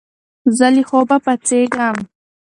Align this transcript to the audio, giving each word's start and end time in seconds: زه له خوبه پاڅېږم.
زه 0.57 0.67
له 0.75 0.81
خوبه 0.89 1.17
پاڅېږم. 1.25 1.97